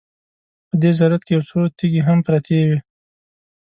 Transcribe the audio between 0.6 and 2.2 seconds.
په دې زیارت کې یو څو تیږې هم